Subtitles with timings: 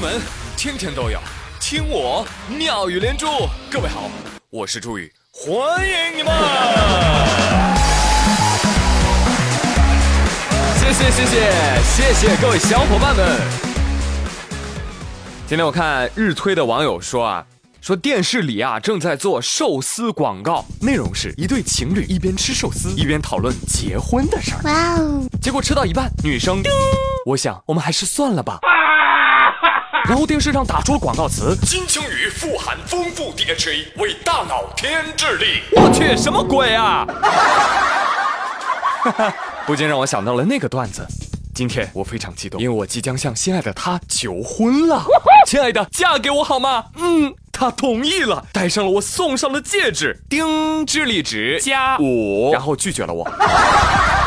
[0.00, 0.18] 闻
[0.56, 1.20] 天天都有，
[1.60, 3.26] 听我妙语连珠。
[3.70, 4.10] 各位好，
[4.48, 6.32] 我是朱宇，欢迎你们！
[10.78, 11.52] 谢谢谢谢
[11.84, 13.40] 谢谢各位小伙伴们。
[15.46, 17.44] 今天我看日推的网友说啊，
[17.82, 24.62] 说电视里啊正在做寿司广告，内容是一对情侣一边吃寿司一边讨论结婚的事儿。
[24.64, 25.22] 哇哦！
[25.42, 26.62] 结果吃到一半，女生，
[27.26, 28.60] 我想我们还是算了吧。
[30.08, 35.62] 然后电视上打出了广告词：金枪鱼富含丰富 DHA，为大脑添智力。
[35.76, 37.06] 我去，什么鬼啊！
[39.66, 41.06] 不禁让我想到了那个段子。
[41.54, 45.04] 今天我非常激动，因为我即将向心爱的他求婚了。
[45.46, 46.86] 亲爱的，嫁给我好吗？
[46.96, 50.22] 嗯，他同意了，戴上了我送上的戒指。
[50.28, 53.30] 丁，智力值加五，然后拒绝了我。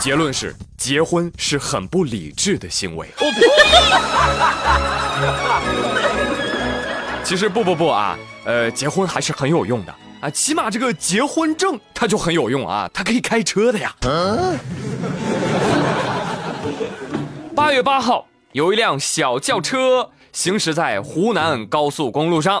[0.00, 0.52] 结论是。
[0.76, 3.06] 结婚是很不理智的行为。
[7.22, 13.94] 其实不不不啊，呃，结婚还是很有用的啊，起码这个结婚证它就很有用啊，它可以开车的呀。
[17.54, 22.60] 八月八号，有一辆小轿车行驶在湖南高速公路上，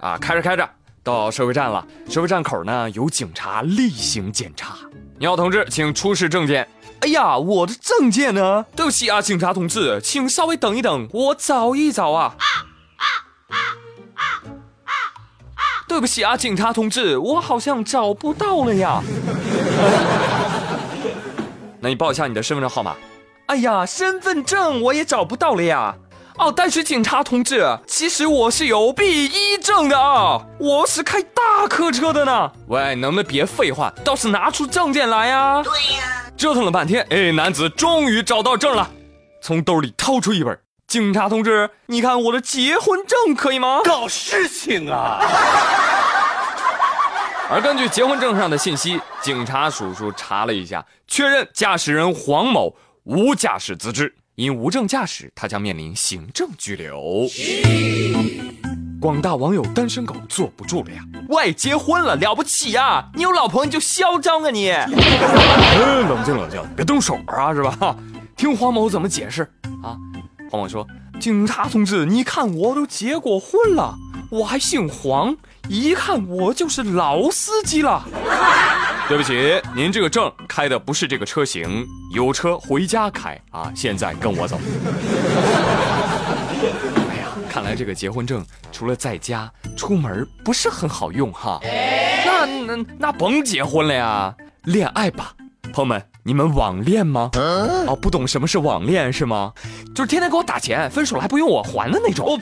[0.00, 0.70] 啊，开着开着
[1.02, 4.76] 到收费站了，收费站口呢有警察例行检查，
[5.18, 6.64] 你好，同志，请出示证件。
[7.00, 8.64] 哎呀，我的证件呢？
[8.74, 12.34] 对不起啊，警察同志，请稍微等一等，我找一找啊。
[15.88, 19.00] 对不起啊，警察同志，我好像找不到了呀。
[21.80, 22.96] 那你报一下你的身份证号码。
[23.46, 25.94] 哎呀，身份证我也找不到了呀。
[26.38, 32.50] 哦，但是警察同志，其实我是有 B 一证的啊，我是开大客车的呢。
[32.66, 35.62] 喂，能不能别废话，倒是拿出证件来呀？
[35.62, 36.25] 对呀。
[36.36, 38.90] 折腾了半天，哎，男子终于找到证了，
[39.40, 40.58] 从兜里掏出一本。
[40.86, 43.80] 警察同志，你看我的结婚证可以吗？
[43.82, 45.18] 搞事情啊！
[47.48, 54.14] 而根据结婚证上的信息，警察叔叔查了一下，确认驾驶人黄某无驾驶资质。
[54.34, 57.26] 因无证驾驶，他将面临行政拘留。
[59.06, 61.00] 广大网友单身狗坐不住了呀！
[61.28, 63.04] 喂，结婚了了不起呀？
[63.14, 64.70] 你有老婆你就嚣张啊你！
[66.08, 67.94] 冷静冷静，别动手啊，是吧？
[68.36, 69.42] 听黄某怎么解释
[69.80, 69.94] 啊？
[70.50, 70.84] 黄某说
[71.22, 73.94] ：“警察同志，你看我都结过婚了，
[74.28, 75.36] 我还姓黄，
[75.68, 78.02] 一看我就是老司机了。
[79.06, 83.70] ”对不起，您这个证开的不是这个车型，有车回家开啊！
[83.72, 84.58] 现在跟我走。
[87.56, 91.58] 看来这个结婚证除了在家出门不是很好用哈。
[91.62, 94.34] 那那那甭结婚了呀，
[94.64, 95.32] 恋爱吧，
[95.72, 97.30] 朋友们，你们网恋吗？
[97.86, 99.54] 哦，不懂什么是网恋是吗？
[99.94, 102.38] 就是天天给我打钱，分手了还不用我还的那种。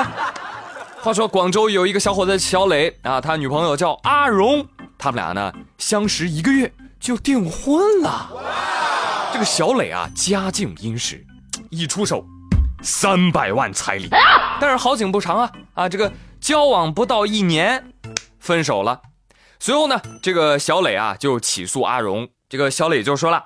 [1.00, 4.66] 话说广州有一个小伙子小磊啊，他女朋友叫阿荣。
[4.98, 6.70] 他们俩呢相识一个月
[7.00, 8.28] 就订婚了。
[9.32, 11.24] 这个小磊啊家境殷实，
[11.70, 12.22] 一出手
[12.82, 14.08] 三百万彩礼。
[14.60, 17.92] 但是好景不长啊啊，这个交往不到一年
[18.38, 19.00] 分手了。
[19.58, 22.28] 随后呢，这个小磊啊就起诉阿荣。
[22.48, 23.42] 这个小磊就说了：“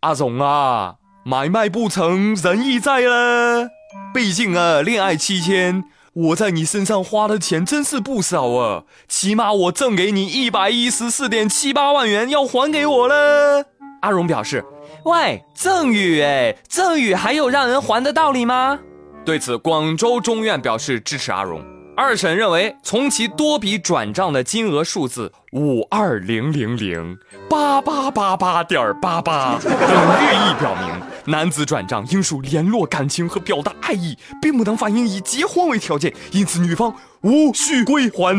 [0.00, 3.68] 阿荣啊，买卖不成仁义在了。
[4.12, 5.84] 毕竟啊，恋爱期间。”
[6.14, 13.64] 我在你身上花的钱真是不少啊，起码我赠给你一百一十四点七八万元，要还给我了。
[14.02, 14.64] 阿荣表示
[15.04, 18.78] ：“喂，赠与哎，赠与还有让人还的道理吗？”
[19.24, 21.64] 对此，广州中院表示支持阿荣。
[21.94, 27.16] 二审认为，从其多笔转账的金额数字五二零零零
[27.48, 38.36] 八八八八点八八等寓意表明，男子转账应属联络感情和表达爱意，并不能反映以结婚为条件，因此女方无需归还。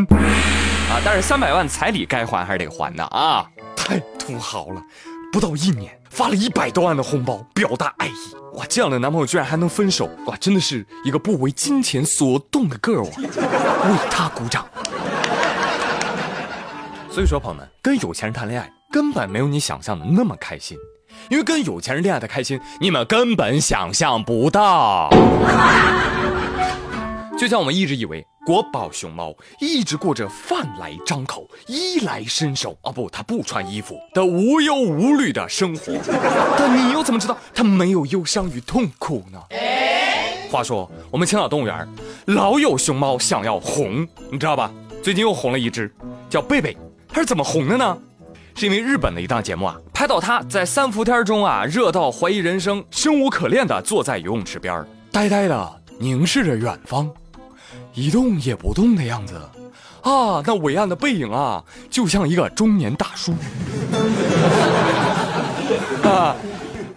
[0.90, 3.46] 啊，但是三百万彩礼该还还是得还的啊！
[3.76, 4.82] 太土豪了，
[5.34, 6.00] 不到一年。
[6.12, 8.14] 发了一百多万的红包表达爱意，
[8.54, 8.64] 哇！
[8.70, 10.38] 这样的男朋友居然还能分手，哇！
[10.38, 13.16] 真的是一个不为金钱所动的 girl 啊！
[13.18, 14.64] 为他鼓掌。
[17.10, 20.78] 所以说，朋友们，跟有钱人谈恋爱根本没有你想象的那么开心，
[21.32, 25.10] 因为跟有钱人恋爱的开心，你们根本想象不到。
[27.40, 35.94] 就像我们一直以为国宝熊猫一直过着饭来张口、衣来伸手啊不，它不穿衣服的无忧无虑的生活，
[36.60, 39.40] 但你又怎么知道它没有忧伤与痛苦呢？
[40.52, 41.88] 话说我们青岛动物园
[42.26, 44.70] 老有熊猫想要红，你知道吧？
[45.02, 45.90] 最近又红了一只，
[46.30, 46.76] 叫贝贝，
[47.08, 47.98] 它是怎么红的呢？
[48.56, 57.10] 是因为日本的一档节目啊，拍到它在三伏天中啊，热到怀疑人生、生无可恋的坐在游泳池边呆呆的凝视着远方，
[57.94, 59.36] 一动也不动的样子。
[60.02, 63.34] 啊，那伟岸的背影啊，就像一个中年大叔。
[66.04, 66.36] 啊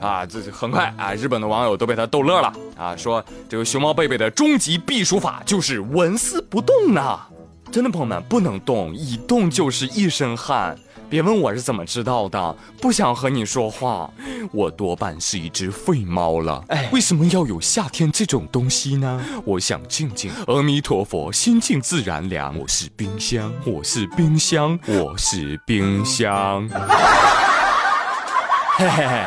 [0.00, 7.18] 啊，这很快啊，日本的网友都被他逗乐了啊，说这个熊猫贝贝的终极避暑法就是纹丝不动呢。
[7.76, 10.74] 真的，朋友们不能动，一动就是一身汗。
[11.10, 14.10] 别问我是怎么知道的，不想和你说话。
[14.50, 16.64] 我多半是一只废猫了。
[16.68, 19.22] 哎，为什么要有夏天这种东西呢？
[19.44, 20.32] 我想静静。
[20.46, 22.58] 阿弥陀佛，心静自然凉。
[22.58, 26.66] 我是冰箱，我是冰箱，我是冰箱。
[28.78, 29.26] 嘿 嘿嘿，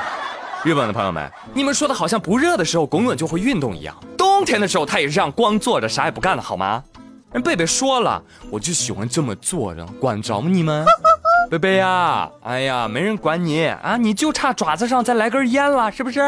[0.64, 6.84] 日本的朋友们，你们说的好像不热的时候滚滚就会运动一样，冬天的时候他也是这样光坐着啥也不干的好吗？
[7.32, 10.84] 人贝贝说了，我就喜欢这么坐着，管着你们？
[11.50, 16.20] 贝贝呀，哎呀，没人管你啊，你就差爪子上再来根烟了，是不是？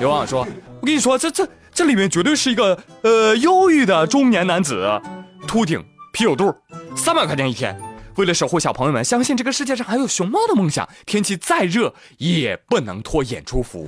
[0.00, 0.46] 有网友说，
[0.80, 5.00] 我跟你说，这这这里面绝对是一个呃忧郁的中年男子，
[5.46, 5.82] 秃顶，
[6.12, 6.54] 啤酒肚，
[6.96, 7.78] 三百块钱一天，
[8.16, 13.86] 为了守护小朋友们，相信这个世界上还有熊猫的梦想，天气再热也不能脱演出服。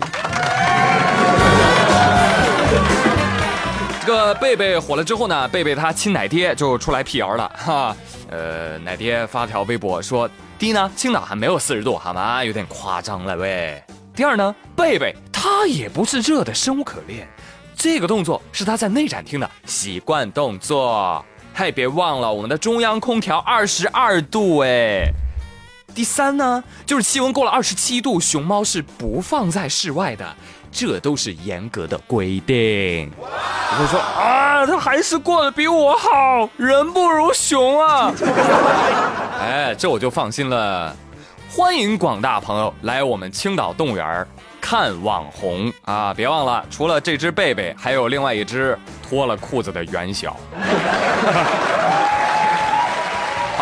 [4.05, 7.97] 这个贝贝火了之后呢，贝贝他亲奶爹就出来辟谣了哈。
[8.31, 10.29] 呃，奶爹发条微博说：
[10.59, 12.45] 第一呢，青岛还没有四十度，好吗？
[12.45, 13.83] 有点夸张了喂。
[14.15, 17.29] 第二呢，贝贝他也不是热的生无可恋，
[17.77, 21.25] 这个动作是他在内展厅的习惯动作。
[21.55, 25.05] 嘿，别忘了我们的中央空调二十二度哎。
[25.94, 30.27] 第三呢，就是气温过了二十七度，熊猫是不放在室外的。
[30.75, 33.12] 这都是严格的规定。
[33.21, 38.11] 我会说啊，他还是过得比我好，人不如熊啊！
[39.39, 40.97] 哎，这我就放心了。
[41.55, 44.27] 欢迎广大朋友来我们青岛动物园
[44.62, 46.15] 看网红啊！
[46.15, 50.35] 别忘了，除了这只贝贝，还有另外一只脱了裤子的袁小。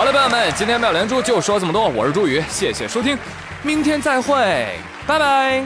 [0.01, 3.19] 好了，朋友们，今天妙连珠就说这么多，我是朱宇，谢谢收听，
[3.63, 5.63] 明天再会，拜拜。